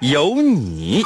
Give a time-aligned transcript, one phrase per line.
[0.00, 1.02] 有你。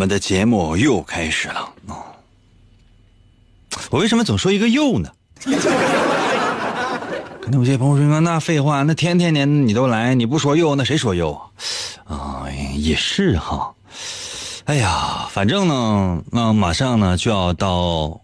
[0.00, 1.96] 我们的节目又开始了哦。
[3.90, 5.12] 我为什么总说一个又呢？
[7.42, 11.44] 可能有些朋友说，那废话，那天天年你都来，你不说又，那谁说又啊？
[12.06, 13.74] 啊，也是哈。
[14.64, 18.18] 哎呀，反正呢，那马上呢就要到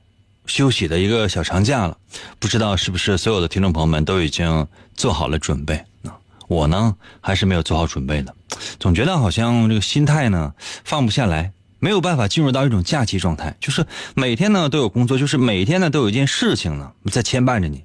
[0.47, 1.99] 休息的一个小长假了，
[2.39, 6.17] 不知道是不是所有的听众朋友们都已经做好了准备啊？
[6.49, 8.35] 我呢还是没有做好准备的，
[8.81, 10.55] 总觉得好像这个心态呢
[10.85, 17.85] 放不下来，没有办法进入到一种假期状态，就是每天呢都有工作，就是每天呢都有一件事情呢在牵绊着你。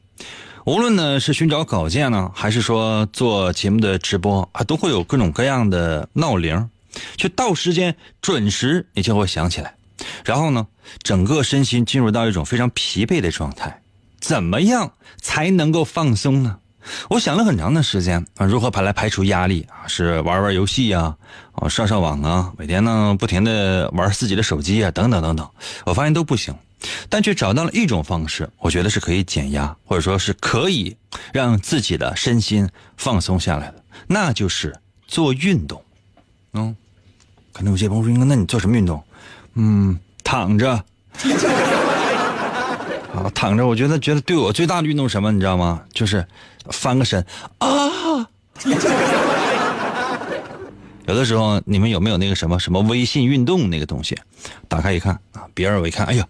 [0.65, 6.69] 无论呢是寻找稿件呢，还是说做节目的直播啊，都会有各种各样的闹铃，
[7.17, 9.75] 就到时间准时你就会想起来，
[10.23, 10.67] 然后呢，
[11.01, 13.81] 整个身心进入到一种非常疲惫的状态。
[14.19, 16.59] 怎么样才能够放松呢？
[17.09, 19.87] 我想了很长的时间啊，如何排来排除压力啊？
[19.87, 21.15] 是玩玩游戏呀，
[21.53, 25.49] 啊上上网啊，每天呢不停的玩自己的手机啊，等等等等，
[25.85, 26.53] 我发现都不行。
[27.09, 30.95] 但却找到了一种方式，我觉得是可以减压，或者说是可以
[31.31, 32.67] 让自己的身心
[32.97, 34.75] 放松下来的，那就是
[35.07, 35.79] 做运动。
[36.53, 36.75] 嗯，
[37.53, 39.03] 可能有些朋友说，那你做什么运动？
[39.53, 40.83] 嗯，躺着。
[43.15, 45.81] 啊，躺着，我觉得觉得对我最大的运动什么，你知道吗？
[45.93, 46.25] 就是
[46.69, 47.25] 翻个身
[47.57, 47.69] 啊。
[51.07, 54.17] 有的时候，你们有没有那个什么什么微信运动那个东西？
[54.67, 56.27] 打开一看啊，别人我一看，哎呀。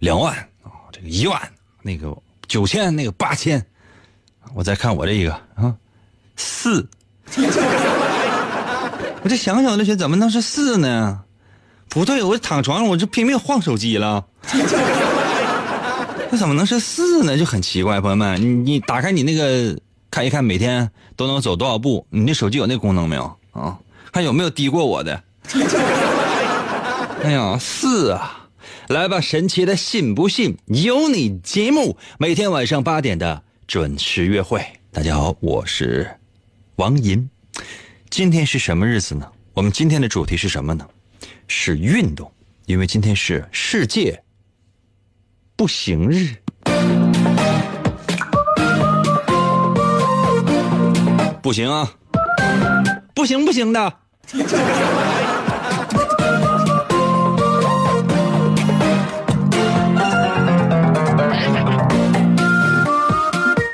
[0.00, 1.40] 两万啊，这个一万，
[1.80, 2.14] 那个
[2.46, 3.64] 九千，那个八千，
[4.52, 5.74] 我再看我这一个啊，
[6.36, 6.86] 四，
[9.22, 11.22] 我这想想那些怎么能是四呢？
[11.88, 14.26] 不对，我躺床上我就拼命晃手机了，
[16.30, 17.36] 那怎么能是四呢？
[17.38, 19.78] 就很奇怪，朋友们，你你打开你那个
[20.10, 22.06] 看一看，每天都能走多少步？
[22.10, 23.78] 你那手机有那功能没有啊？
[24.12, 25.22] 看有没有低过我的？
[27.22, 28.48] 哎呀，四啊！
[28.88, 34.64] 来吧，神奇的信不信由你节目，每天晚上八点的准时约会。
[34.92, 36.10] 大家好，我是
[36.76, 37.28] 王银。
[38.10, 39.26] 今天是什么日子呢？
[39.54, 40.86] 我们今天的主题是什么呢？
[41.46, 42.30] 是运动，
[42.66, 44.22] 因为今天是世界
[45.56, 46.28] 步行日。
[51.40, 51.88] 不行啊，
[53.14, 53.92] 不行不行的。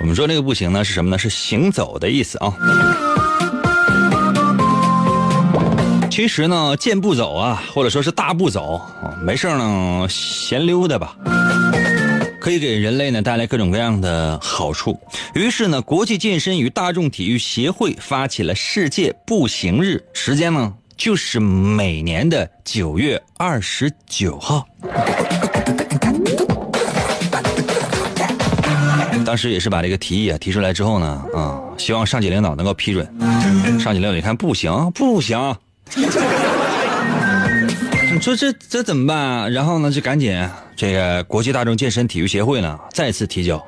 [0.00, 1.16] 我们说这个步行呢是什么呢？
[1.16, 2.52] 是行走的意思啊。
[6.10, 8.82] 其实呢，健步走啊，或者说是大步走，
[9.22, 11.14] 没事呢，闲溜达吧，
[12.40, 14.98] 可以给人类呢带来各种各样的好处。
[15.34, 24.66] 于是呢，国际健身与大众体育协会发起了世界步行日，时间呢就是每年的九月二十九号。
[29.24, 33.06] 当时也是把这个提议啊提出来之后呢，啊，希望上级领导能够批准。
[33.78, 35.38] 上级领导一看不行，不行，
[38.12, 39.48] 你说这这怎么办啊？
[39.48, 40.36] 然后呢，就赶紧
[40.74, 43.64] 这个国际大众健身体育协会呢再次提交，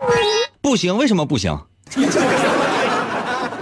[0.61, 1.57] 不行，为什么不行？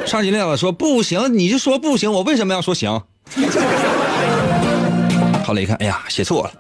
[0.07, 3.03] 上级领导说不行，你就说不行，我为什么要说行？
[5.45, 6.53] 后来一看，哎呀，写错了。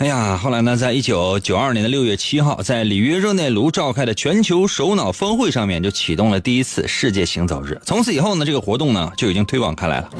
[0.00, 7.80] 哎呀，后来呢，在一九九二年的六月七号，在里约热内卢召开的全球首脑峰会上面，就启动了第一次世界行走日。
[7.84, 10.10] 从此以后呢，这个活动呢就已经推广开来了。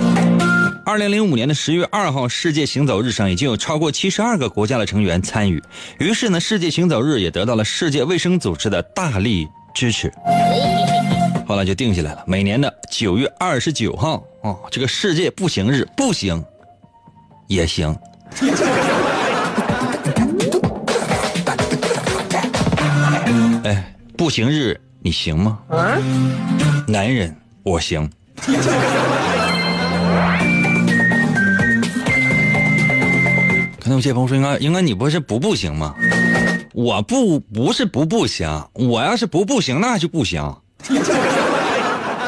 [0.86, 5.60] 二零零五年的十月二号世界行走日上，已经有超过七十二个国家的成员参与，
[5.98, 10.12] 于是呢，世界行走日也得到了世界卫生组织的大力支持。
[11.44, 16.44] 后来就定下来了，每年的九月二十九号哦，这个世界步行日，步行
[17.48, 17.92] 也行。
[23.64, 25.58] 哎，步行日你行吗？
[26.86, 28.08] 男人我行。
[34.06, 35.92] 谢鹏说：“应该应该你不是不步行吗？”
[36.72, 40.54] 我不不是不步行，我要是不步行那就不行。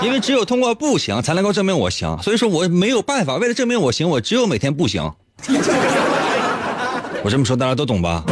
[0.03, 3.37] 因为只有通过步行才能够证明我行，所以说我没有办法。
[3.37, 5.09] 为了证明我行，我只有每天步行。
[7.23, 8.25] 我这么说大家都懂吧？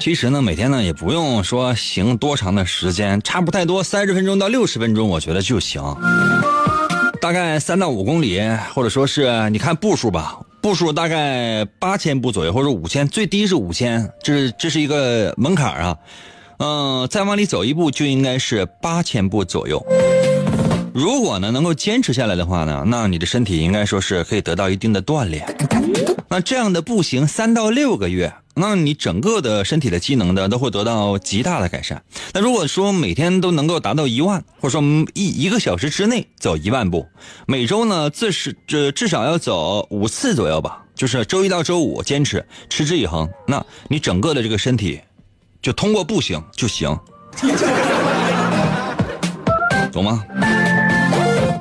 [0.00, 5.80] 其实呢，每天呢也不用说行多长的时间，差不太多三十分钟到六十分钟，我觉得就行。
[7.24, 8.38] 大概三到五公里，
[8.74, 15.96] 或者说是你看步数吧，步数大概八千步左右，或者五千，最低是五千，这是这是一个门槛啊。
[16.58, 19.82] 嗯，再往里走一步就应该是八千步左右。
[20.94, 25.44] 如果呢能够坚持下来的话呢，那你的身体应该说是可以得到一定的锻炼。
[26.28, 28.32] 那这样的步行三到六个月。
[28.56, 32.00] 那你整个的身体的机能呢，都会得到极大的改善。
[32.32, 34.80] 那如果说每天都能够达到一万，或者说
[35.14, 37.04] 一一个小时之内走一万步，
[37.48, 43.28] 每周呢，至是这至少要走五次左右吧，就是周一到周五坚持，持之以恒。
[43.48, 45.00] 那你整个的这个身体，
[45.60, 46.96] 就通过步行就行，
[49.90, 50.24] 懂吗？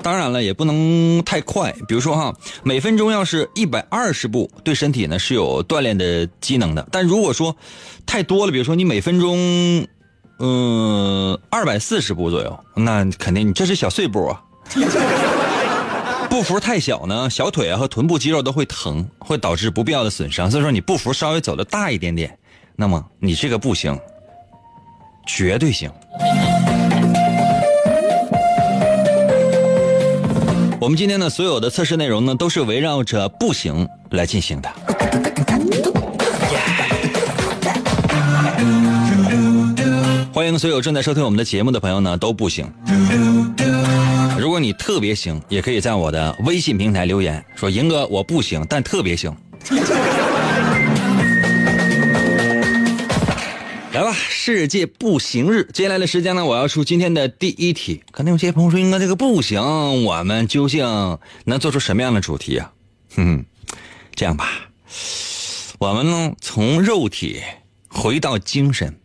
[0.04, 1.74] 当然了，也不能太快。
[1.88, 6.86] 比如说哈，每分钟要是一百二十步，对身体呢是有锻炼的机能的。
[6.92, 7.56] 但如果说
[8.06, 9.88] 太多了，比如说你每分钟，
[10.40, 14.44] 嗯，二百四十步左右，那肯定你这是小碎步啊。
[16.30, 20.50] 步幅太小呢，小腿啊和臀部肌肉都会疼，会导致不必要的损伤。
[20.52, 22.38] 所以说你步幅稍微走的大一点点，
[22.76, 23.98] 那么你这个步行
[25.28, 25.92] 绝对行。
[30.84, 34.70] 我们今天的所有的测试内容呢，都是围绕着步行来进行的。
[40.34, 42.70] 欢迎所有正在收听我们的节目的朋友呢，都步行。
[44.38, 49.34] 如果你特别行，也可以在我的微信平台留言说：“赢哥，我不行，但特别行。”
[53.94, 58.02] 来吧，世界步行日，接下来的时间呢，我要出今天的第一题。
[58.10, 62.74] 可能有些朋友说，应该这个步行，我们究竟能做出什么样的主题啊？
[63.16, 63.46] 哼哼，
[64.16, 64.50] 这样吧，
[65.78, 67.44] 我们呢从肉体
[67.88, 69.00] 回到精神，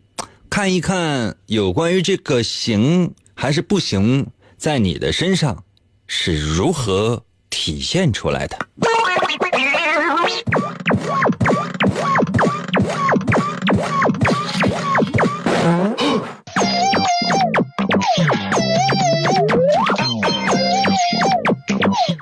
[0.48, 5.64] 看一看有关于这个行还是不行，在你的身上
[6.06, 8.58] 是如何体现出来的。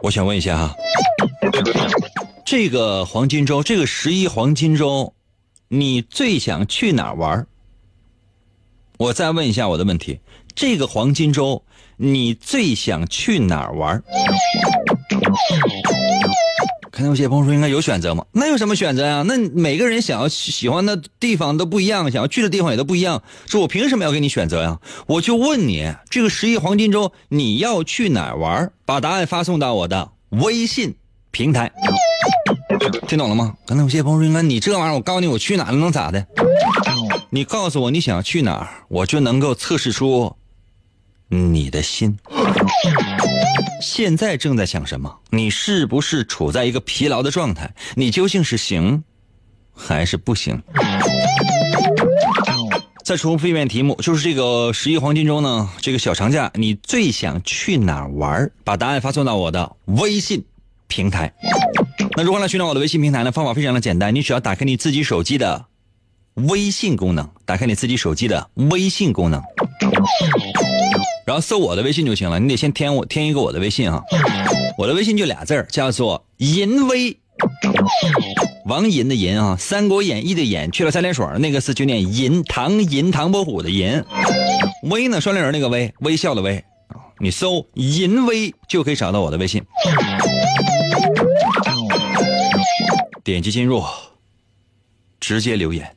[0.06, 0.76] 我想问一下哈，
[2.44, 5.12] 这个黄金周，这个十一黄金周，
[5.66, 7.44] 你最想去哪儿玩？
[8.98, 10.20] 我再问一下我的问题，
[10.54, 11.64] 这个黄金周，
[11.96, 14.00] 你最想去哪儿玩？
[16.96, 18.24] 可能有些朋友说应该有选择吗？
[18.32, 19.22] 那有什么选择呀？
[19.28, 23.22] 那每个人想要喜欢的地方都不一样，想要去的地方也都不一样。
[23.44, 24.80] 说我凭什么要给你选择呀？
[25.06, 28.72] 我就问你，这个十一黄金周你要去哪玩？
[28.86, 30.96] 把答案发送到我的微信
[31.32, 31.70] 平台。
[33.06, 33.52] 听懂了吗？
[33.66, 36.26] 可能有些朋友说，应该你这玩意儿，我告诉你，我去哪了能咋的？
[37.28, 40.34] 你告诉我你想要去哪，我就能够测试出
[41.28, 42.18] 你的心。
[43.80, 45.18] 现在正在想什么？
[45.30, 47.74] 你是不是处在一个疲劳的状态？
[47.94, 49.04] 你究竟是行
[49.74, 50.62] 还是不行？
[53.04, 58.50] 再重复一遍题目，就是这个十一黄金周呢，这个小长假，你最想去哪儿玩？
[58.64, 60.44] 把答案发送到我的微信
[60.88, 61.32] 平台。
[62.16, 63.30] 那如何来寻找我的微信平台呢？
[63.30, 65.66] 方法非常的简单，你只要打开你自己手机的
[66.34, 69.40] 微信功能，打开你自己手机的微信功能。
[71.26, 74.00] 然后搜我的微信就行了，你得先添我添一个我的微信啊，
[74.78, 77.18] 我的微信就俩字叫做银威，
[78.66, 84.04] 王银的银啊，《三国演义》的演去了三点水那个字就念银，唐银唐伯虎的银，
[84.84, 86.64] 威呢双立人那个威，微笑的威，
[87.18, 89.60] 你搜淫威就可以找到我的微信，
[93.24, 93.82] 点击进入，
[95.18, 95.92] 直接留言。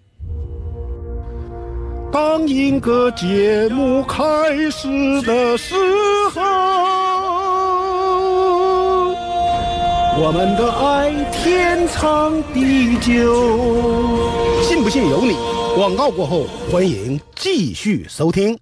[2.12, 4.24] 当一个节目开
[4.72, 4.88] 始
[5.22, 5.76] 的时
[6.34, 6.42] 候，
[10.20, 13.14] 我们的爱天长地久。
[14.64, 15.36] 信不信由你。
[15.76, 18.58] 广告过后，欢迎继续收听。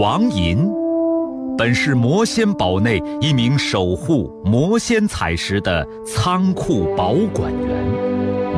[0.00, 0.68] 王银，
[1.56, 7.84] 本是魔仙堡内一名守护魔仙彩石的仓库保管员，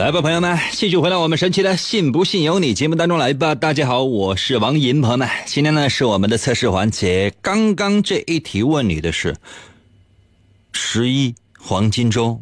[0.00, 3.54] 来吧，朋友们，继续回到我们神奇的“信不信由你”节目当中来吧。
[3.54, 7.30] 大家好，我是王银，朋友们，今天呢是我们的测试环节。
[7.42, 9.36] 刚刚这一题问你的是
[10.72, 12.40] 十一黄金周，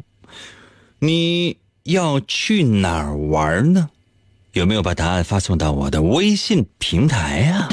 [0.99, 3.89] 你要去哪儿玩呢？
[4.53, 7.67] 有没有把答案发送到我的微信平台呀、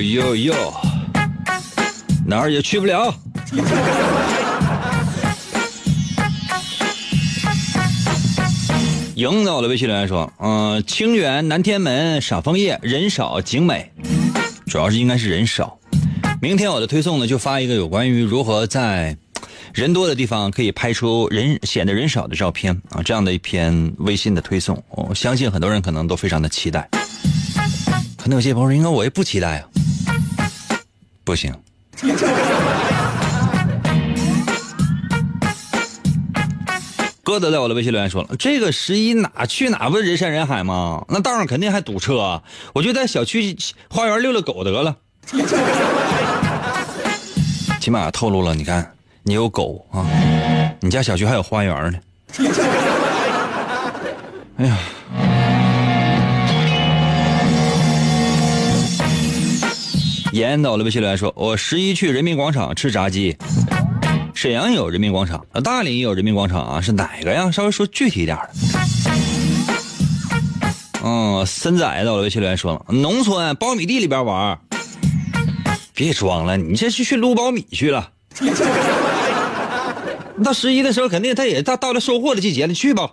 [0.00, 0.54] 哟哟，
[2.26, 3.14] 哪儿也去不了。
[9.14, 13.92] 赢在我的微信留言说，嗯、清远南天门赏枫叶，人少景美，
[14.66, 15.78] 主要是应该是人少。
[16.40, 19.14] 明天我的推送呢，就发一个有关于如何在
[19.74, 26.88] 人多的地方可以拍出人显得人少的照片啊，这样的一篇微信的推送，我相信很多人可能都非常的期待。
[28.16, 29.68] 可能有些朋友说，应该我也不期待啊，
[31.30, 31.54] 不行。
[37.22, 41.04] 哥德在我的微信留言说了：“这个十一哪去哪不是人山人海吗？
[41.08, 42.42] 那道上肯定还堵车啊！
[42.74, 43.56] 我就在小区
[43.88, 44.96] 花园遛遛狗得了。
[47.80, 50.04] 起码透露了，你看你有狗啊，
[50.80, 51.98] 你家小区还有花园呢。
[54.58, 54.76] 哎呀，
[60.32, 63.36] 严到了微信留言说：我十一去人民广场吃炸鸡。”
[64.32, 67.50] 沈阳有人民广场，大连也有人民广场啊，是哪个呀？
[67.50, 68.50] 稍微说具体一点的。
[71.04, 74.58] 嗯，森仔到了微信留言说了，农村苞米地里边玩。
[75.94, 78.10] 别装了，你这是去撸苞米去了。
[80.42, 83.10] 到十一的时候，肯定他也到到了收获的季节了，你去吧。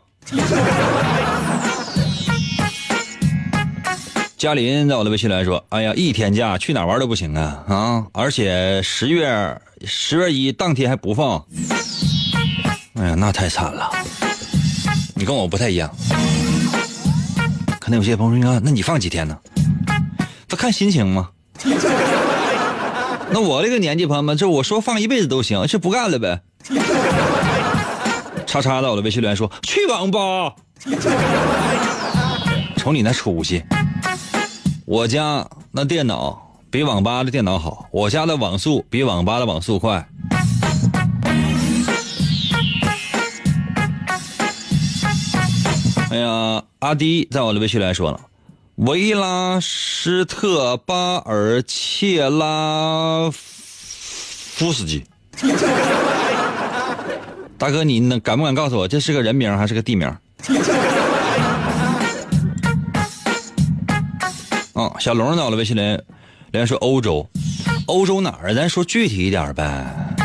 [4.38, 8.06] 嘉林在我的微信来说：“哎呀，一天假去哪玩都不行啊啊！
[8.14, 11.44] 而且十月十月一当天还不放，
[12.94, 13.90] 哎呀，那太惨了。
[15.16, 15.92] 你跟我不太一样，
[17.80, 19.36] 可能有些朋友说：‘那你放几天呢？’
[20.48, 21.30] 这看心情嘛。
[23.32, 26.40] 那我这个年纪，朋友们，这我说放一辈子都行，这不干了呗。
[28.46, 30.54] 叉叉在我的微信留言说：去网吧，
[32.78, 33.64] 瞅你那出息。
[34.90, 40.08] 我家那电脑比网吧的电脑好，我家的网速比网吧的网速快。
[46.10, 48.22] 哎呀，阿迪在我的微信来说了，
[48.76, 55.04] 维拉施特巴尔切拉夫斯基。
[57.58, 60.10] 大哥，你能敢不敢告诉我这是个人名还是个地名？
[64.78, 66.00] 啊、小龙在我的微信连，
[66.52, 67.28] 连说欧洲，
[67.88, 68.54] 欧洲哪儿？
[68.54, 70.16] 咱说具体一点呗。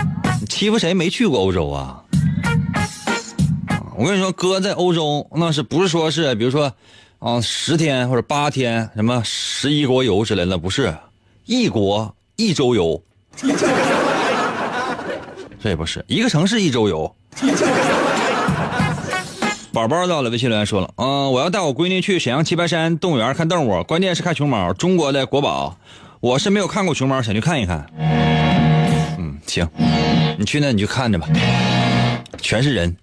[0.47, 2.03] 欺负谁没去过欧洲啊？
[3.97, 6.71] 我跟你说，哥在欧洲那是不是说是比如说
[7.19, 10.59] 啊十天或者八天什么十一国游之类的？
[10.59, 10.95] 不是，
[11.47, 13.03] 一国一周游。
[15.63, 17.17] 这也不是一个城市一周游。
[19.73, 25.79] 宝宝到了，微信留言说了，嗯、我要带我闺女去沈阳棋牌山动物园看动物，关键是看熊猫，中国的国宝。
[26.21, 27.87] 我是没有看过熊猫，想去看一看。
[29.19, 29.67] 嗯，行，
[30.39, 31.27] 你去那你就看着吧，
[32.43, 32.95] 全是人。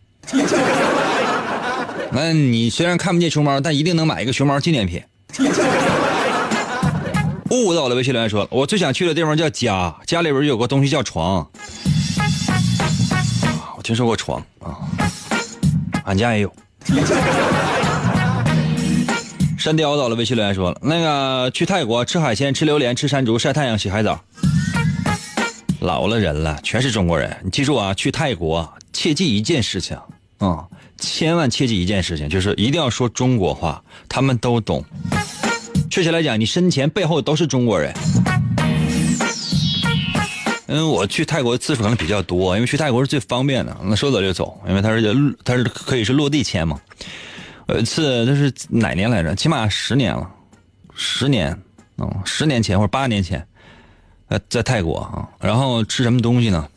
[2.12, 5.02] 那你虽然看不见熊猫，但一定能买一个熊猫纪念品。
[7.50, 11.50] 悟到了，微信留言说了，我最想去的地方叫家，家里边有个东西叫床。
[13.76, 14.78] 我听说过床啊，
[16.06, 16.54] 俺家也有。
[19.58, 24.18] 山雕到了，微信留言说了，那个去泰国吃海鲜、吃榴莲、吃山竹、晒太阳、洗海澡。
[25.82, 27.36] 老了人了，全是中国人。
[27.44, 29.98] 你记住啊，去泰国切记一件事情
[30.38, 30.66] 啊、
[30.98, 34.84] 千万切记一件事情，就是一定要说中国话，他们都懂。
[35.90, 37.94] 确切来讲，你身前背后都是中国人。
[40.70, 46.80] 因为我去泰国次数可能比较多，因为去泰国是最方便的，那说走就走，因为它是它是可以是落地签嘛。
[47.70, 49.34] 有一次这是哪年来着？
[49.36, 50.30] 起码十年了，
[50.94, 51.60] 十年，
[51.98, 53.44] 嗯，十年前或者八年前，
[54.48, 56.68] 在泰国啊，然后吃什么东西呢？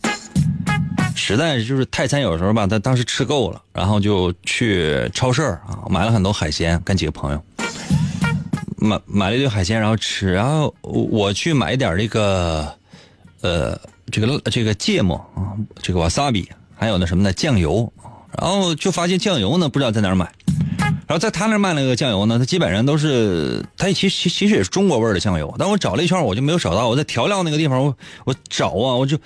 [1.14, 7.44] 实在是就是泰餐有时候吧，他当时吃够了，然后就去超市啊买了很多海鲜，跟几个朋友
[8.78, 12.74] 买买了一堆海鲜，然后吃，然后我去买一点这个。
[13.42, 13.78] 呃，
[14.10, 17.92] 这个这个芥末啊，这个瓦萨比，还有那什么呢酱油，
[18.38, 20.30] 然后就发现酱油呢不知道在哪儿买，
[21.06, 29.18] 然后在他那儿卖那个酱油呢，它基本上都是它其实其实也是中国味儿的酱油，但我找了一圈我就没有找到，我在调料那个地方我我找啊，我就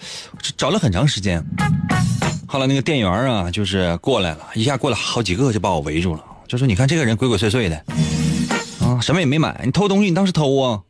[0.57, 1.45] 找了很长时间，
[2.47, 7.77] 后来那个店员啊就是过来了，一下过来好几个就把我围住了，就说你看这个人鬼鬼祟祟的，
[8.81, 10.81] 啊什么也没买，你偷东西你当是偷啊？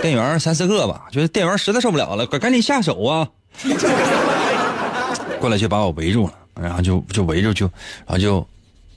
[0.00, 3.28] 店员三四个吧，就是店员实在受不了了，赶赶紧下手啊！
[5.40, 7.66] 过来就把我围住了，然后就就围住就，
[8.06, 8.46] 然后就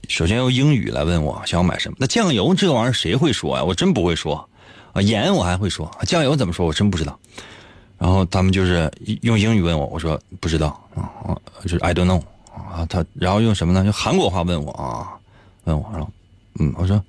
[0.07, 1.97] 首先用英语来问我想要买什么。
[1.99, 3.63] 那酱油这玩意儿谁会说呀？
[3.63, 4.49] 我真不会说
[4.93, 6.65] 啊，盐我还会说，酱油怎么说？
[6.65, 7.17] 我真不知道。
[7.97, 12.21] 然后他们就是用英语问我，我说不知道啊，就是 I don't know
[12.53, 12.85] 啊。
[12.89, 13.83] 他然后用什么呢？
[13.83, 15.09] 用韩国话问我啊，
[15.65, 16.09] 问我，然后
[16.59, 17.01] 嗯，我说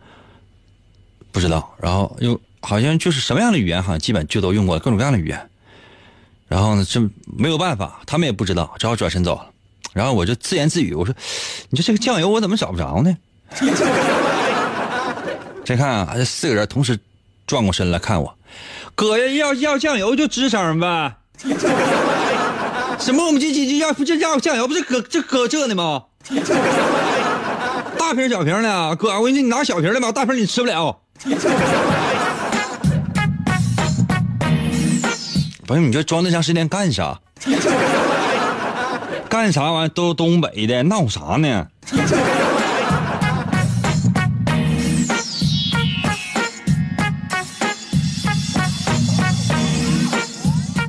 [1.30, 1.72] 不知道。
[1.78, 2.40] 然后又。
[2.60, 5.50] 好像就是什么样的语言，好像基本就都用过各种各样的语言。
[6.48, 7.00] 然后呢，这
[7.36, 9.46] 没有办法，他们也不知道，只好转身走了。
[9.92, 11.14] 然后我就自言自语，我说
[11.70, 13.16] ：“你说这个酱油我怎么找不着呢？”
[15.64, 16.98] 再看啊，这四个人同时
[17.46, 18.36] 转过身来看我，
[18.94, 21.16] 哥，要要酱油就吱声呗。
[22.98, 26.04] 什么我们这这要不这要酱油不是搁这搁这呢吗？
[27.98, 31.00] 大瓶小瓶的，哥，我跟你，你拿小瓶的吧，大瓶你吃不了。
[35.70, 37.16] 不是你这装那长时间干啥？
[39.30, 41.68] 干啥玩意都东北的，闹啥呢？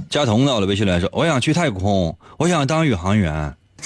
[0.10, 3.56] 佳彤到了，微信来说：“我想去太空，我想当宇航员。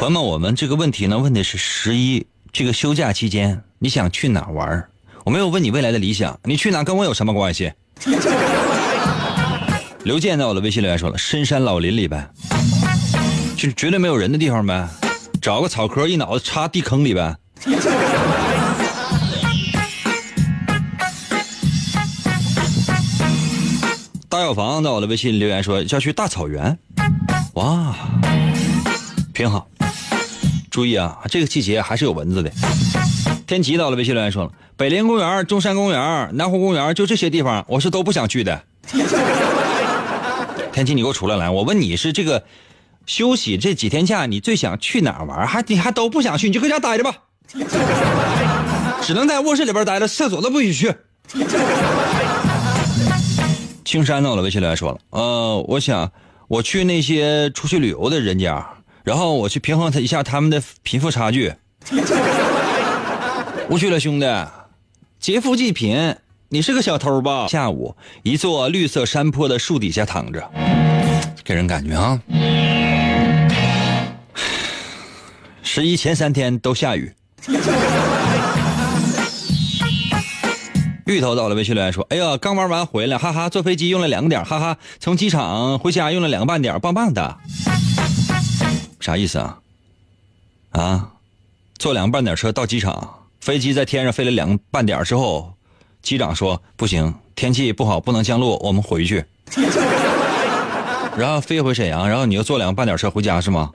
[0.00, 4.84] 朋友们，我们这个问题呢，问的是十一这个休假期间你想去哪玩？
[5.22, 7.72] 我没有问你未来的理想，你去哪跟我有什么关系？
[10.04, 12.28] 刘健在我的微信留言说了：“深山老林里呗，
[13.56, 14.88] 就绝对没有人的地方呗，
[15.40, 17.36] 找个草壳一脑子插地坑里呗。”
[24.28, 26.76] 大药房在我的微信留言说要去大草原，
[27.54, 27.94] 哇，
[29.32, 29.68] 挺好。
[30.68, 32.50] 注意啊，这个季节还是有蚊子的。
[33.46, 38.64] 天琪到了微信留言说了：“北陵公园、中山公园、南湖公园，就这些地方，我是都不想去的。”
[40.72, 41.50] 天琪，你给我出来来！
[41.50, 42.44] 我问你是这个
[43.04, 45.46] 休息这几天假，你最想去哪儿玩？
[45.46, 47.14] 还你还都不想去，你就搁家待着吧，
[49.02, 50.94] 只能在卧室里边待着，厕所都不许去。
[53.84, 56.10] 青山到了微信留言说了：“呃，我想
[56.48, 58.66] 我去那些出去旅游的人家，
[59.04, 61.52] 然后我去平衡他一下他们的贫富差距。”
[63.68, 64.26] 不去了，兄弟，
[65.20, 66.16] 劫富济贫，
[66.52, 67.48] 你是个小偷吧？
[67.48, 70.50] 下午，一座绿色山坡的树底下躺着，
[71.42, 72.20] 给人感觉啊，
[75.62, 77.10] 十一前三天都下雨。
[81.06, 87.38] 芋头到了，微信留言说：“哎呀，刚玩完回来，哈哈，坐飞机用了两个点，哈哈，从机场回家用了两个半点，棒棒的。”
[89.00, 89.58] 啥意思啊？
[90.72, 91.12] 啊，
[91.78, 93.20] 坐两个半点车到机场。
[93.40, 95.54] 飞机在天上飞了两个半点之后，
[96.02, 99.24] 机长说不行，天气不好，不能降落，我们回去。
[101.16, 103.70] 然后飞回沈阳，然后你又坐两个半点车回家是吗？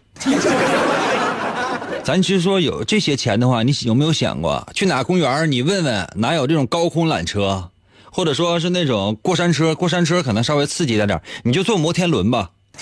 [2.04, 5.52] 咱其实说有这些钱的话，你有没有想过去哪公园？
[5.52, 7.70] 你问问哪有这种高空缆车，
[8.12, 9.76] 或者说是那种过山车？
[9.76, 12.52] 过山车可能稍微刺激点点，你就坐摩天轮吧。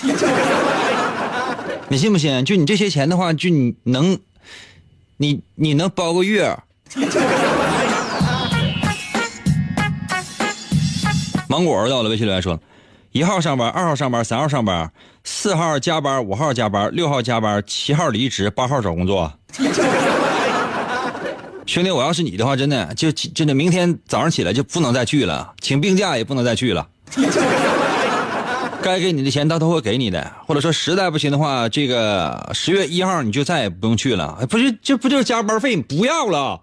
[1.88, 2.44] 你信不信？
[2.44, 4.18] 就你这些钱的话，就你能，
[5.18, 6.56] 你你能包个月？
[11.56, 12.60] 芒果到了，微信留言说：
[13.12, 14.92] 一号上班，二号上班，三号上班，
[15.24, 19.32] 四号加班，五号加班，六号加班，七号离职，八号找工作。
[21.64, 26.86] 兄弟，我要是你的话，真的就真的明天早上起来就不能再去了，请病假也不能再去了。
[28.82, 34.46] 该给你的钱他都会给你的，或者说实在不行的话，这个十月一号你就再也不用去了。
[34.50, 35.74] 不是，这不就是加班费？
[35.78, 36.60] 不要了。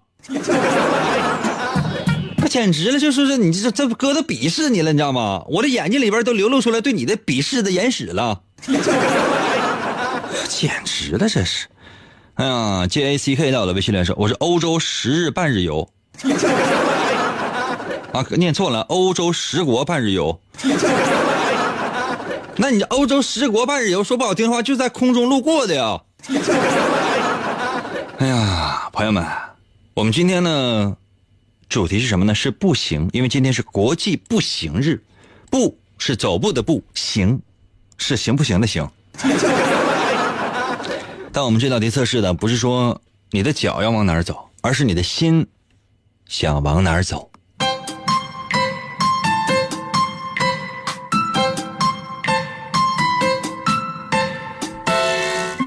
[2.53, 5.43] 简直了，就是说你这这哥都鄙视你了，你知道吗？
[5.47, 8.41] 我的眼睛里边都流露出来对你的鄙视的眼屎了。
[10.47, 11.65] 简直了，这是。
[12.35, 15.89] 哎呀，J A C K 到我的微信连说，我是欧洲十日半日游。
[18.11, 20.39] 啊，念错了，欧洲十国半日游。
[22.57, 25.99] 那你这欧洲十国半日游，说不好听的话，就在空中路过的呀。
[28.19, 29.25] 哎呀，朋友们，
[29.95, 30.95] 我们今天呢，
[31.73, 32.35] 主题是什么呢？
[32.35, 35.01] 是步行，因为今天是国际步行日。
[35.49, 37.41] 步是走步的步，行
[37.97, 38.87] 是行不行的行。
[41.33, 45.47] 但我们这道题测试的不是说你的脚要往哪儿走，而是你的心
[46.27, 47.31] 想往哪儿走。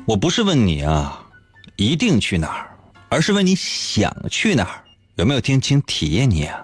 [0.07, 1.27] 我不是问你啊，
[1.75, 2.71] 一定去哪儿，
[3.09, 4.85] 而是问你想去哪儿，
[5.17, 6.63] 有没有听清体验你啊？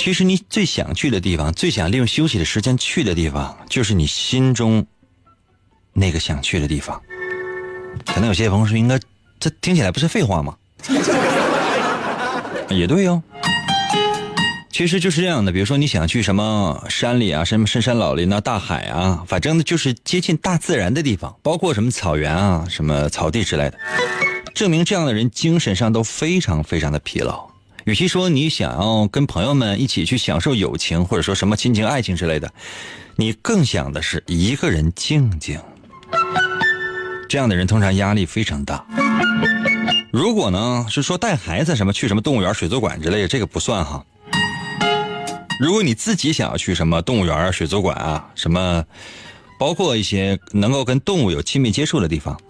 [0.00, 4.84] 其实你最想去的地方，最想利用休息的时间去的地方，就是你心中
[5.92, 7.00] 那个想去的地方。
[8.04, 8.98] 可能有些朋友说，应该
[9.38, 10.56] 这听起来不是废话吗？
[12.68, 13.22] 也对哦。
[14.72, 23.78] 其实就是这样的，比如说你想去什么山里啊，什么深山老林啊、大海啊，反正呢就是接近大自然的地方，包括什么草原啊、什么草地之类的，
[24.54, 27.48] 证明这样的人精神上都非常非常的疲劳。
[27.84, 32.52] 与其说你想要跟朋友们一起去享受友情，或者说什么亲情、爱情之类的，
[33.16, 35.58] 你更想的是一个人静静。
[37.28, 38.84] 这样的人通常压力非常大。
[40.12, 44.04] 如果呢是说带孩子什么去什么动物园、水族馆之类的，这个不算哈。
[45.58, 48.84] 如果你自己想要去什么动物园、水族馆啊，什么，
[49.58, 52.40] 包括一些能够跟动物有亲密接触的地方，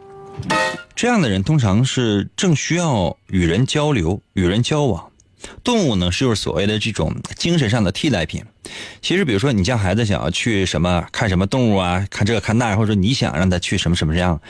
[1.01, 5.11] 这样的人通常是正需要与人交流、与人交往。
[5.65, 8.45] 动物呢，是就是所谓的这种精神上的替代品。
[9.01, 14.43] 其实，比如说你家孩子想要去什么看什么动物啊，看这个看那，或者说你想让他去什么什么样，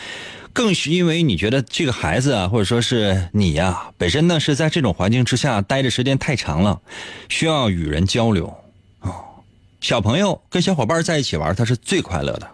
[0.52, 6.80] 更是因为你觉得这个孩子啊，或者说是你呀，本身呢是在这种环境之下待着时间太长了，
[7.28, 8.52] 需要与人交流
[9.02, 9.14] 哦。
[9.80, 12.50] 小朋友跟小伙伴在一起玩，他是最快乐的。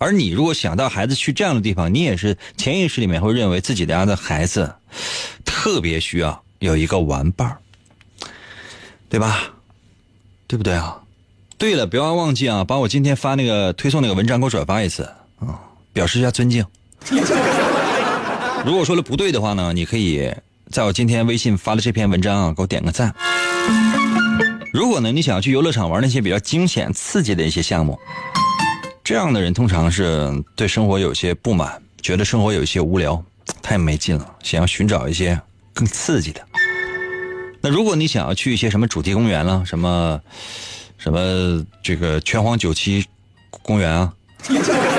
[0.00, 4.74] 而你如果想到孩子去这样的地方，你也是潜意识里面会认为自己家的孩子
[5.44, 7.54] 特别需要有一个玩伴
[9.10, 9.42] 对吧？
[10.46, 10.96] 对不对啊？
[11.58, 15.02] 对了，不要忘记啊，把我今天发那个推送那个文章给我转发一次
[15.38, 15.60] 啊，
[15.92, 16.64] 表示一下尊敬。
[18.64, 20.32] 如果说的不对的话呢，你可以
[20.70, 23.14] 在我今天微信发的这篇文章啊，给我点个赞。
[24.72, 27.98] 如果呢，你想要去游乐场玩那些比较惊险刺激的一些项目，
[29.10, 33.20] 这样的人通常是对生活有些不满，觉得生活有一些无聊，
[33.60, 35.36] 太没劲了，想要寻找一些
[35.74, 36.40] 更刺激的。
[37.60, 40.20] 那如果你想要去一些什么主题公园了，什么
[40.96, 43.04] 什么这个拳皇九七
[43.62, 44.12] 公园啊？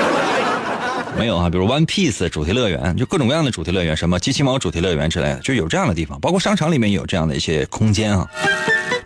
[1.16, 6.20] 没有啊，比如 One Piece 主题乐园，就各种各样的主题乐园，什么机器猫主题乐园之类的，就有这样的地方。
[6.20, 8.28] 包括商场里面有这样的一些空间啊，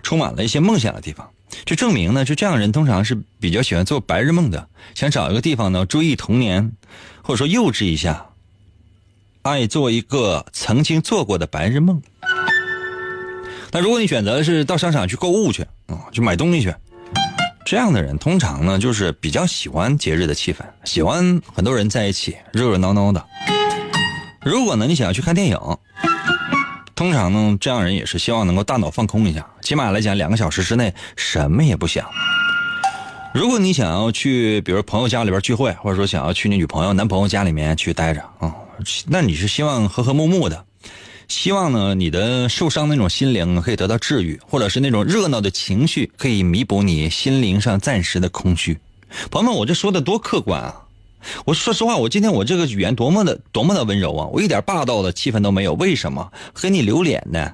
[0.02, 1.30] 充满了一些梦想的地方。
[1.64, 6.72] 就证明呢，就这样人通常是比较喜欢做白日梦的，想找一个地方呢追忆童年，
[7.22, 8.26] 或者说幼稚一下，
[9.42, 12.02] 爱做一个曾经做过的白日梦。
[13.72, 16.74] 那如果你选择的是到商场去购物去啊，去买东西去。
[17.64, 23.26] 这样的人通常呢，就是比较喜欢节日的气氛，喜欢很多人在一起，热热闹闹的。
[24.40, 25.58] 如果呢，你想要去看电影，
[26.94, 32.08] 通常呢，这样人也是希望能够大脑放空一下，起码来讲，两个小时之内什么也不想。
[33.34, 38.54] 如果你想要去，比如朋友家里边聚会，或者说想要去你女朋友、男朋友家里面去待着啊，
[39.08, 40.64] 那你是希望和和睦睦的。
[41.26, 48.78] 希望呢，你的受伤那种心灵可以得到治愈，或者是那种热闹的情绪可以弥补你心灵上暂时的空虚。
[49.32, 50.82] 朋友们，我这说的多客观啊！
[51.44, 55.74] 我说实话，我今天我这个语言多么的多么的温柔啊，我一点霸道的气氛都没有。
[55.74, 56.30] 为什么？
[56.52, 57.52] 和你留脸呢？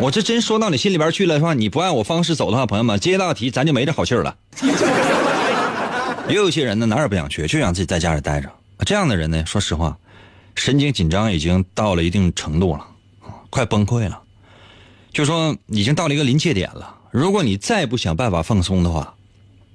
[0.00, 4.36] 我这真说到你心里边去了的话，你不按我方式走的话，朋友们，接大题咱就没这好气儿了。
[6.28, 8.50] 也有些人呢，哪也不想去，就想自己在家里待着。
[8.84, 9.96] 这样的人呢，说实话，
[10.54, 12.86] 神经紧张已经到了一定程度了，
[13.50, 14.20] 快崩溃了。
[15.12, 16.96] 就说已经到了一个临界点了。
[17.10, 19.14] 如果你再不想办法放松的话，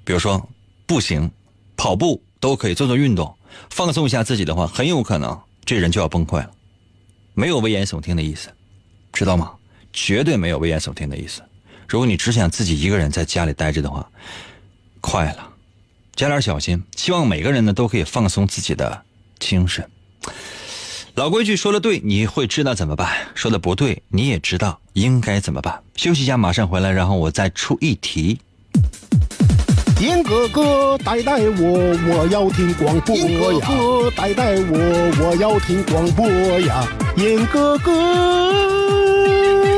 [0.04, 0.48] 比如说
[0.86, 1.30] 步行、
[1.76, 3.34] 跑步都可以做做运动，
[3.70, 6.50] 放松一下自己的话，很有可能这人就要崩溃了。
[7.34, 8.48] 没有危言耸听的意思，
[9.12, 9.52] 知道吗？
[9.92, 11.42] 绝对没有危言耸听的意思。
[11.88, 14.08] 如果你只想自己一个人在家里待着的话，
[15.00, 15.48] 快了，
[16.14, 16.82] 加点小心。
[16.96, 19.02] 希望每个人呢都可以放松自己的
[19.38, 19.88] 精神。
[21.14, 25.82] 老规矩，说的对，你会知道怎么办；说的不对，你也知道应该怎么办。
[25.96, 28.38] 休息一下，马上回来，然后我再出一题。
[30.00, 33.22] 严哥哥带带我，我要听广播呀！
[33.26, 34.78] 严哥哥带带我，
[35.24, 36.28] 我要听广播
[36.60, 36.86] 呀！
[37.16, 38.87] 严哥哥，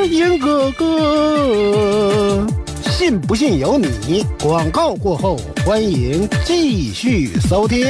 [0.05, 2.47] 严哥哥，
[2.83, 4.25] 信不信由你。
[4.43, 7.87] 广告过后，欢迎继续收听。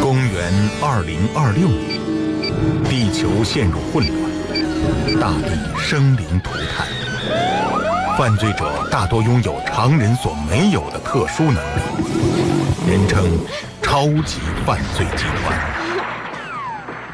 [0.00, 2.00] 公元二零二六年，
[2.84, 6.86] 地球陷入混乱，大地生灵涂炭，
[8.18, 11.60] 犯罪者大多拥有常人所没有的特殊能力，
[12.90, 13.24] 人称
[13.82, 15.87] “超级犯罪集团”。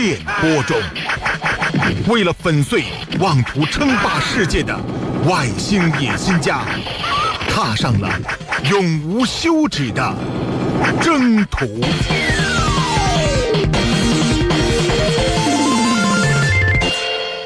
[0.00, 0.80] 电波中。
[2.06, 2.84] 为了粉碎
[3.18, 4.78] 妄图称霸世界的
[5.28, 6.64] 外星野心家，
[7.50, 8.08] 踏上了
[8.70, 10.14] 永无休止的
[11.02, 11.80] 征途。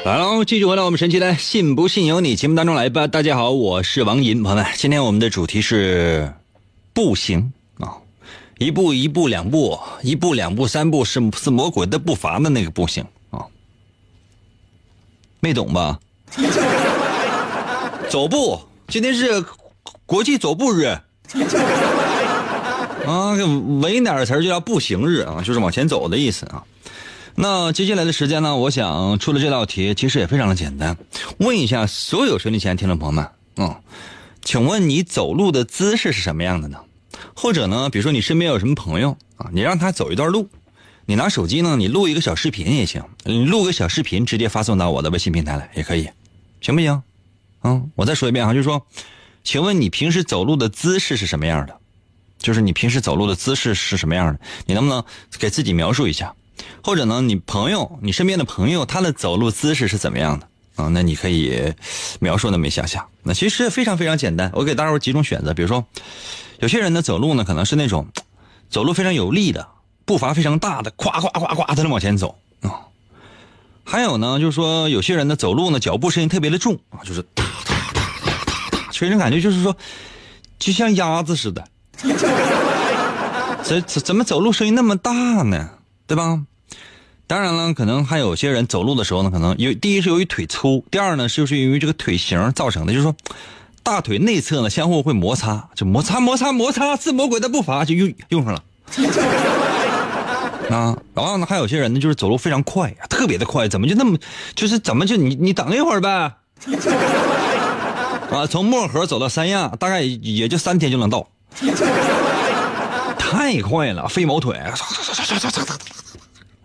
[0.05, 3.07] 好，继续回来我们神奇的“信不信由你”节目当中来吧。
[3.07, 6.31] 大家好，我是王银，朋友们，今天我们的主题是
[6.93, 7.52] 步行，
[8.57, 13.45] 一步一步两步，一步两步三步是是魔鬼的步伐的那个步行啊，
[15.39, 15.99] 没懂吧？
[18.09, 19.43] 走步，今天是
[20.05, 20.83] 国际走步日
[23.05, 23.31] 啊，
[23.81, 26.63] 文点词就叫步行日啊，就是往前走的意思啊。
[27.35, 28.55] 那接下来的时间呢？
[28.55, 30.95] 我想出的这道题其实也非常的简单。
[31.39, 33.75] 问一下所有收听前听众朋友们，嗯，
[34.43, 36.77] 请问你走路的姿势是什么样的呢？
[37.35, 40.49] 或者呢，比如说你身边有什么朋友啊，你让他走一段路，
[41.05, 46.09] 你拿手机呢，你录一个小视频也行，你录个小视频直接发送到我的微信平台来也可以，
[46.61, 47.01] 行不行？
[47.63, 48.85] 嗯，我再说一遍哈，就是说，
[49.43, 51.77] 请问你平时走路的姿势是什么样的？
[52.39, 54.39] 就是你平时走路的姿势是什么样的？
[54.65, 55.03] 你能不能
[55.39, 56.33] 给自己描述一下？
[56.83, 60.89] 或者呢，你朋友，你身边的朋友，他的走路姿势是怎么样的啊？
[60.89, 61.73] 那你可以
[62.19, 63.07] 描述那么一下下。
[63.23, 65.53] 那其实非常非常简单，我给大伙几种选择。
[65.53, 65.85] 比如说，
[66.63, 68.07] 有些人呢走路呢可能是那种
[68.69, 69.67] 走路非常有力的，
[70.05, 72.87] 步伐非常大的，咵咵咵咵的往前走啊。
[73.83, 79.75] 还有呢，就是说有些人呢走路呢脚步声音特别的重啊，就是哒哒哒哒哒哒，给人感觉就是说
[80.57, 81.67] 就像鸭子似的。
[83.61, 85.69] 怎怎怎么走路声音那么大呢？
[86.07, 86.41] 对吧？
[87.27, 93.13] 当然了，可能还有些人走路的时候呢，可能有第一是由于腿粗，第二呢就是由于这个腿型造成的，就是说
[93.83, 98.63] 大腿内侧呢相互会摩擦，就摩擦摩擦摩擦，是魔鬼的步伐就用用上了。
[100.71, 104.17] 啊，然后呢还有些人呢就是走路非常快，特别的快，怎么就那么
[104.55, 106.09] 就是怎么就你你等一会儿呗？
[108.31, 111.27] 啊，从漠河走到三亚，大概也就三天就能到。
[113.19, 114.59] 太快了，飞毛腿，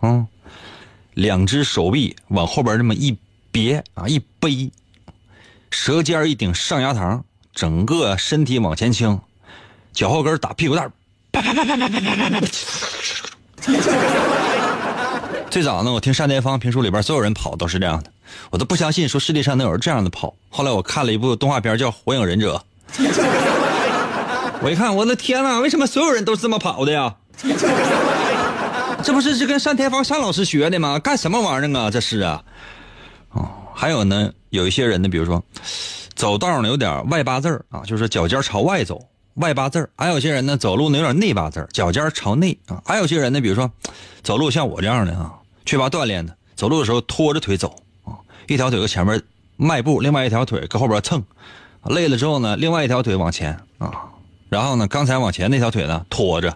[0.01, 0.25] 嗯，
[1.13, 3.15] 两只手臂往后边这么一
[3.51, 4.71] 别啊，一背，
[5.71, 7.21] 舌尖一顶上牙膛，
[7.53, 9.19] 整个身体往前倾，
[9.93, 10.91] 脚后跟打屁股蛋
[11.31, 12.47] 啪啪啪啪啪啪啪啪啪。
[15.49, 18.11] 最早呢，我听单田芳评书里边所有人跑都是这样的，
[18.51, 20.35] 我都不相信说世界上能有人这样的跑。
[20.49, 22.63] 后来我看了一部动画片叫《火影忍者》。
[24.61, 25.59] 我一看，我的天哪！
[25.59, 27.15] 为什么所有人都是这么跑的呀？
[29.01, 30.99] 这不是是跟单田芳单老师学的吗？
[30.99, 31.89] 干什么玩意儿啊？
[31.89, 32.43] 这是啊。
[33.31, 33.49] 哦，
[33.79, 35.41] 还有呢，有一些人呢，比如说
[36.13, 42.81] 走道呢有点外八字啊，就是脚尖朝外走，外八字，还有些人呢走路呢有点内八字，脚尖朝内啊。
[42.85, 43.71] 还有些人呢，比如说
[44.21, 45.31] 走路像我这样的啊，
[45.65, 49.23] 缺乏锻炼的，走路的时候拖着腿走啊，一条腿搁前面
[49.55, 51.23] 迈步，另外一条腿搁后边蹭，
[51.85, 53.93] 累了之后呢，另外一条腿往前啊，
[54.49, 56.53] 然后呢，刚才往前那条腿呢拖着。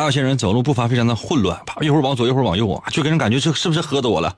[0.00, 4.34] 还有些人走路步伐非常的混乱，啪一会儿往左一会儿往右啊，就给人感觉这是不是喝多了？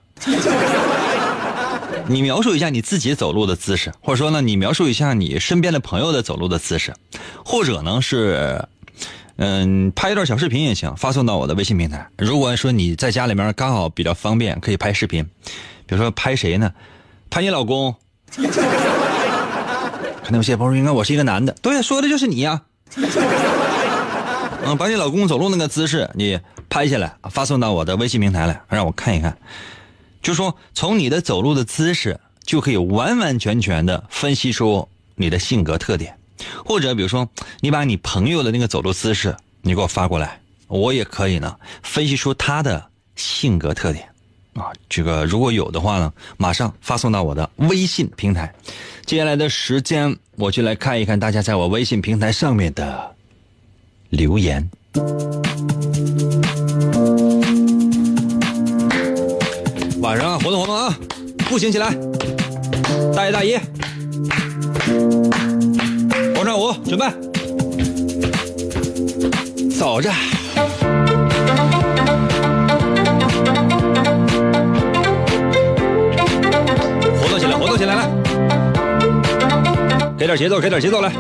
[2.08, 6.92] 你描述一下你自己走路的姿势，或者说呢，你描述一下你身边的朋友的走路的姿势，
[7.44, 8.64] 或者呢是，
[9.36, 12.08] 嗯，拍一段小视频也行，发送到我的微信平台。
[12.18, 15.24] 如果说你在家里面刚好比较方便，可以拍视频，
[15.86, 16.72] 比如说拍谁呢？
[17.30, 17.94] 拍你老公。
[20.24, 22.62] 可能有些朋友应该我是一个男的，对，说的就是你呀。
[24.64, 26.38] 嗯，把你老公走路那个姿势你
[26.70, 29.36] 拍下来，发送到我的微信平台来，让我看一看。
[30.22, 36.16] 就说从你的走路的姿势，就可以完完全全的分析出你的性格特点。
[36.64, 37.28] 或者比如说，
[37.60, 42.84] 你把你朋友的那个走路姿势，你给我发过来，我也可以呢分析出他的
[43.16, 44.08] 性格特点。
[44.54, 48.52] 啊，这个如果有的话呢，马上发送到我的微信平台。
[49.06, 53.16] 接下来的时间，我就来看一看大家在我微信平台上面的。
[54.12, 54.68] 留言。
[60.02, 60.94] 晚上活动活动啊，
[61.48, 61.88] 步行起来，
[63.14, 63.56] 大爷大姨，
[66.34, 67.06] 广场舞准备，
[69.70, 70.12] 走着，
[77.18, 78.06] 活动起来，活动起来，来，
[80.18, 81.10] 给点节奏，给点节奏来。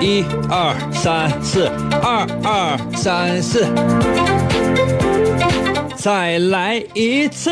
[0.00, 1.66] 一二三四，
[2.00, 3.66] 二二三四，
[5.96, 7.50] 再来一次。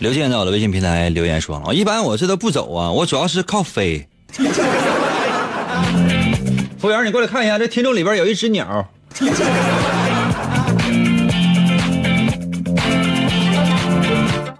[0.00, 4.08] 刘健在我的微信平台留言说：“我一般我这都不走啊，我主要是靠飞。”
[6.78, 8.88] 服务员，你过来看一下，这听众里边有一只鸟。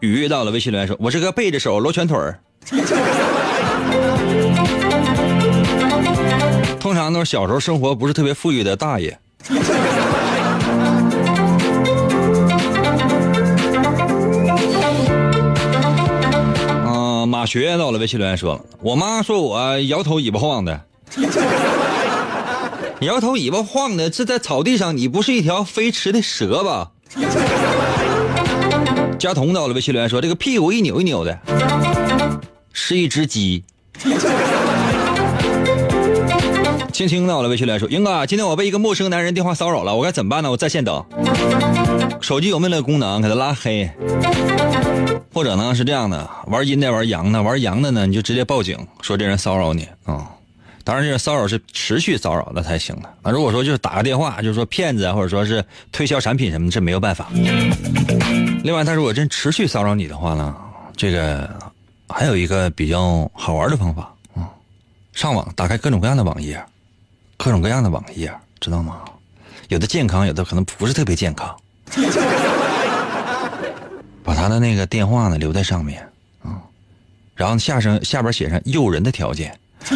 [0.00, 2.38] 雨到了，微信留言说：“我是个背着手、罗拳腿儿，
[6.78, 9.18] 通常都是小时候生活不是特别富裕的大爷。
[16.86, 20.80] ”嗯，马学到了，微信留言说：“我妈说我摇头尾巴晃的，
[23.00, 26.90] 摇头尾巴晃的，这在草地上，你不是一条飞驰的蛇吧？”
[29.18, 31.38] 佳彤到了，微信留言说：“这个屁股一扭一扭的，
[32.72, 33.64] 是一只鸡。”
[36.92, 40.50] 青青到了，微信留言说：“英哥，今天我被一个陌生男人电话骚扰了，我该怎么办呢？
[40.50, 41.04] 我在线等。
[42.20, 43.90] 手机有没有那个功能，给他拉黑？
[45.32, 50.30] 或者呢是这样的，玩阴的玩阳的，玩阳的呢你就直接报警，说这人骚扰你啊。
[50.84, 53.08] 当然，这个骚扰是持续骚扰的才行的。
[53.22, 57.28] 啊，如果说就是打个电话，就是说骗子啊，或者说是推销产品什么，这没有办法。
[58.66, 60.56] 另外，他如果真持续骚扰你的话呢，
[60.96, 61.48] 这个
[62.08, 64.50] 还有一个比较好玩的方法啊，
[65.12, 66.60] 上网打开各种各样的网页，
[67.36, 69.02] 各种各样的网页，知道吗？
[69.68, 71.56] 有的健康，有的可能不是特别健康。
[74.24, 76.02] 把他的那个电话呢留在上面
[76.42, 76.58] 啊，
[77.36, 79.56] 然后下上下边写上诱人的条件，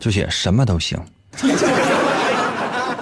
[0.00, 1.00] 就写什么都行。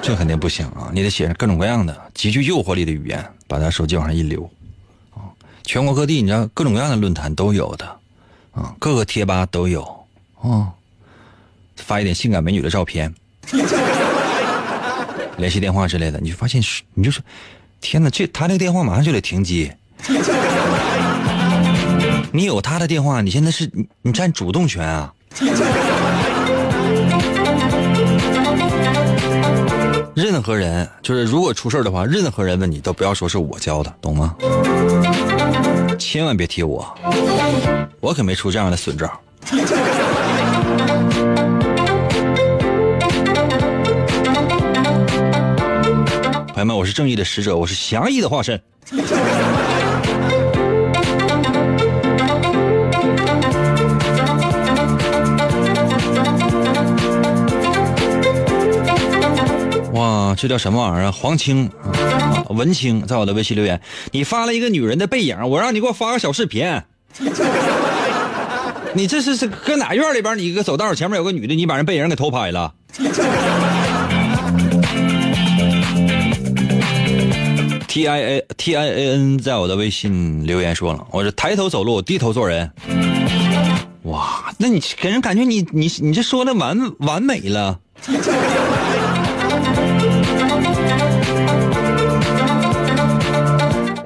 [0.02, 0.90] 这肯定不行啊！
[0.92, 4.42] 你得写上各种各样的极具诱惑力的语言，把他手机往上一留，
[5.14, 5.30] 啊，
[5.64, 7.86] 全国各地你知道各种各样的论坛都有的，
[8.52, 9.82] 啊，各个贴吧都有，
[10.40, 10.72] 啊，
[11.76, 13.12] 发一点性感美女的照片，
[15.36, 16.60] 联系电话之类的，你就发现
[16.94, 17.22] 你就说，
[17.80, 19.70] 天哪，这他那个电话马上就得停机，
[22.32, 25.12] 你有他的电话，你现在是你你占主动权啊。
[30.16, 34.34] 任何人就是如果出事的话，任何人问你都不要说是我教的，懂吗？
[35.98, 36.90] 千万别提我，
[38.00, 39.06] 我可没出这样的损招。
[46.54, 48.58] 朋友们，我是正义的使者，我是侠义的化身。
[60.36, 61.10] 这叫什么玩意儿？
[61.10, 61.70] 黄青，
[62.50, 63.80] 文青，在我的微信留言，
[64.12, 66.82] 你发了一个女人的背影，我让你给我发个小视频。
[68.94, 70.36] 你这是是搁哪院里边？
[70.38, 72.72] 你搁走道前面有个女的，你把人背影给偷拍了
[77.88, 82.70] ？T I A T I A N 在我的微信留言说了，我是抬头走路，低头做人。
[84.02, 87.78] 哇，那你给人感觉你你你这说的完完美了。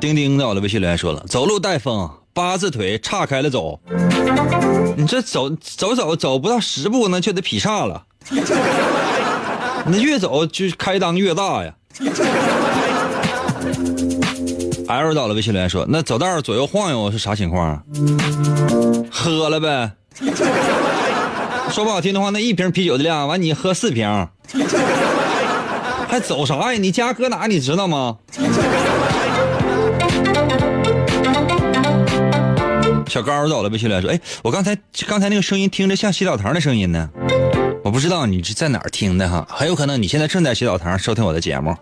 [0.01, 3.79] 丁丁在我的微信留言说了，走路带风，八字腿岔开了走。
[4.97, 8.03] 你这走走走走不到十步，那就得劈叉了。
[9.85, 11.75] 那越走就开裆越大呀。
[14.89, 17.83] L 到了微信留言说：“那走道左右晃悠是啥情况？
[19.11, 19.93] 喝了呗。
[21.71, 24.29] 说不好听的话，那一瓶啤酒的量，完你喝四瓶，
[26.09, 26.79] 还走啥呀？
[26.79, 27.47] 你家搁哪？
[27.47, 28.17] 你知道吗？”
[33.11, 37.11] 小高到了微信留言说：“哎，我刚才刚才那个声音听着像洗澡堂的声音呢，
[37.83, 41.77] 我不知道你是在哪儿听的哈，很有可能你现在正在洗澡堂收听我的节目。”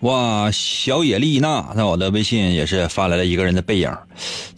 [0.00, 3.88] 哇，小野丽娜在我的微信也是发来了一个人的背影，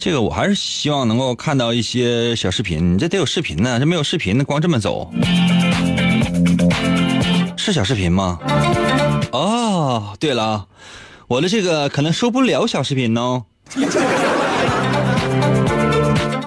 [0.05, 5.11] 这个我还是希望能够看到一些小视频，你这得有视频呢，这没有视频，光这么走，
[7.57, 8.37] 是小视频吗？
[9.31, 10.67] 哦，对了，
[11.25, 13.45] 我的这个可能收不了小视频呢。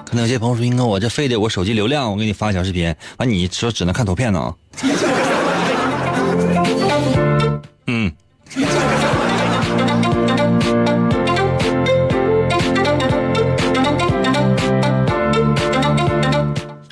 [0.05, 4.55] 可能有些朋友说：“英哥，我这费的我手机流量，我给你发小视频，完你说只能看图片呢。”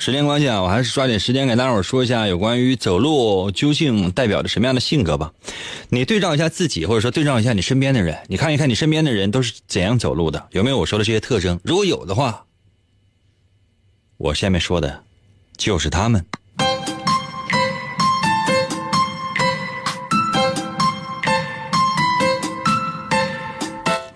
[0.08, 5.34] 时间关系啊，我还是抓紧时间给大伙说一下有关于走路究竟代表着什么样的性格吧。
[5.90, 11.60] 你对照一下自己，或者说对照一下你身边的人，你看一看你身边的人都是怎样走路的，有没有我说的这些特征？
[11.62, 12.46] 如果有的话，
[14.16, 15.02] 我下面说的，
[15.58, 16.24] 就是他们。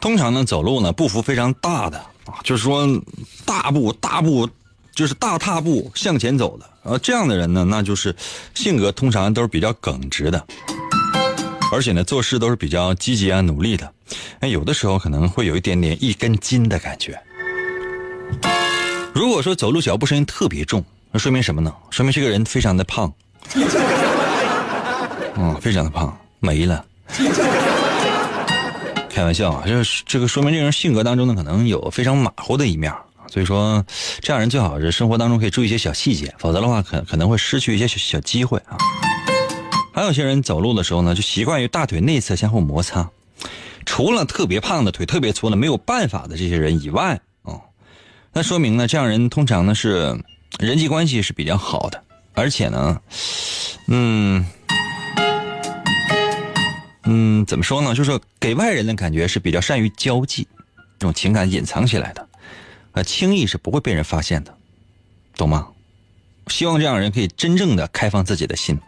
[0.01, 2.89] 通常呢，走路呢步幅非常大的啊，就是说
[3.45, 4.49] 大步大步。
[4.95, 8.15] 就是大踏步向前走的，呃，这样的人呢，那就是
[8.55, 10.45] 性格通常都是比较耿直的，
[11.73, 13.91] 而且呢，做事都是比较积极啊、努力的。
[14.41, 17.19] 哎，有的时候可能会有一点点一根筋的感觉。
[19.15, 21.73] 如果说走路脚步声音特别重，那说明什么呢？
[21.91, 23.13] 说明这个人非常的胖，
[25.37, 26.85] 嗯，非常的胖，没了。
[29.09, 32.93] 开玩笑啊，这这个说明这人性格当中呢，可能有非常马虎的一面。
[33.33, 33.83] 所以说，
[34.21, 38.77] 这样人最好是生活当中可以注意一些小细节，否则的话可可能会失去一些小小机会啊。
[39.95, 43.09] 还有些人走路的时候呢，就习惯于大腿内侧相互摩擦。
[43.87, 47.59] 除了特别胖的腿特别粗的没有办法的这些人以外，哦，
[48.35, 50.15] 那说明呢，这样人通常呢是
[50.59, 52.05] 人际关系是比较好的，
[52.35, 53.01] 而且呢，
[53.89, 54.45] 嗯
[57.05, 57.95] 嗯，怎么说呢？
[57.95, 60.47] 就是给外人的感觉是比较善于交际，
[60.99, 62.29] 这种情感隐藏起来的。
[62.93, 64.55] 啊，轻易是不会被人发现的，
[65.37, 65.69] 懂吗？
[66.49, 68.79] 希望这样人可以真正的开放自己的心。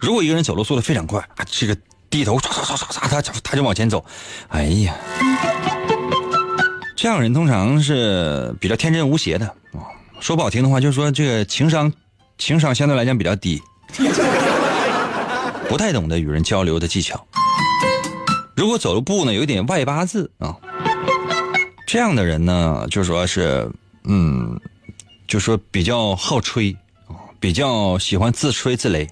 [0.00, 1.76] 如果一个人走路速度非常快，啊，这个
[2.08, 4.04] 低头唰唰唰唰唰，他就往前走，
[4.48, 4.94] 哎呀，
[6.94, 9.84] 这样人通常是比较天真无邪的啊。
[10.20, 11.92] 说不好听的话，就是说这个情商，
[12.38, 13.60] 情商相对来讲比较低，
[15.68, 17.26] 不太懂得与人交流的技巧。
[18.54, 20.56] 如果走路步呢，有点外八字啊。
[21.86, 23.70] 这样的人呢，就说是，
[24.04, 24.60] 嗯，
[25.28, 26.76] 就说比较好吹，
[27.38, 29.08] 比较喜欢自吹自擂，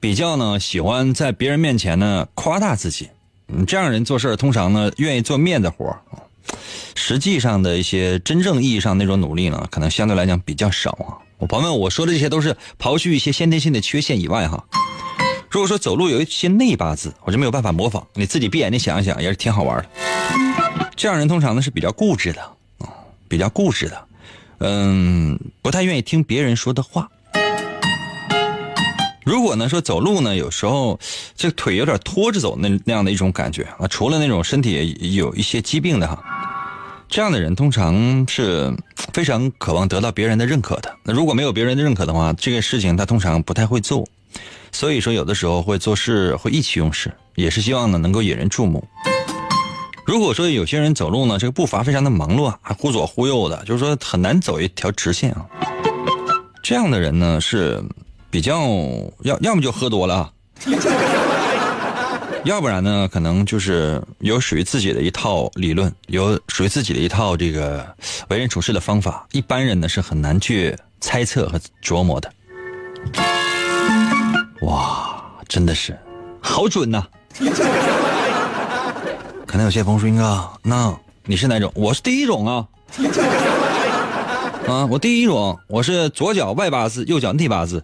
[0.00, 3.10] 比较呢喜欢在别人面前呢夸大自己。
[3.48, 5.94] 嗯，这样人做事通常呢愿意做面子活
[6.94, 11.20] 实际上的一些真正意义上那种努力呢，可能相对来讲比较少啊。
[11.36, 14.64] 我朋友们，我说的这些都是刨去一些先天性的缺陷以外哈。
[15.50, 20.67] 如果说走路有一些内八字，我就没有办法模仿，你自己闭眼睛想一想，也是挺好玩的。
[20.98, 22.42] 这样人通常呢是比较固执的
[22.78, 22.90] 啊，
[23.28, 24.04] 比较固执的，
[24.58, 27.08] 嗯，不太愿意听别人说的话。
[29.24, 30.98] 如果呢说走路呢，有时候
[31.36, 36.20] 这个腿有点拖着走那那样的一种感觉啊，除了那种身体有一些疾病的哈，
[37.08, 38.74] 这样的人通常是
[39.12, 40.92] 非常渴望得到别人的认可的。
[41.04, 44.04] 那如果没有别人的认可的话，这个事情他通常不太会做，
[44.72, 48.82] 所以说有的时候会做事会意气用事，也是希望呢能够引人注目。
[50.08, 55.44] 如果说有些人走路呢，这个步伐非常的忙乱，还忽左忽右的，就是说很难走一条直线啊。
[56.62, 57.78] 这样的人呢是，
[58.30, 58.58] 比较
[59.24, 60.32] 要要么就喝多了，
[62.46, 67.86] 要不然呢，可能就是有属于自己的一套理论，有属于自己的一套这个
[68.30, 72.32] 为人处事的方法，一般人呢是很难去猜测和琢磨的。
[74.62, 75.94] 哇，真的是
[76.40, 77.06] 好准呐！
[79.48, 80.94] 可能有些朋友说：“英哥，那
[81.24, 81.72] 你是哪种？
[81.74, 82.68] 我是第一种啊。
[84.68, 87.82] 啊，我第一种，我是左脚外八字，右脚内八字，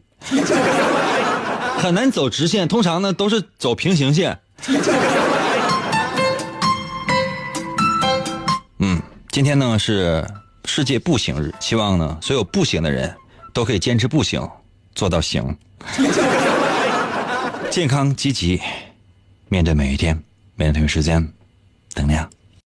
[1.78, 4.38] 很难走直线，通常呢都是走平行线。
[8.80, 9.00] 嗯，
[9.30, 10.22] 今天呢是
[10.66, 13.16] 世界步行日，希望呢所有步行的人
[13.54, 14.46] 都可以坚持步行，
[14.94, 15.56] 做到行，
[17.72, 18.60] 健康积极，
[19.48, 20.22] 面对每一天，
[20.56, 21.26] 每天同一时间，
[21.94, 22.28] 灯亮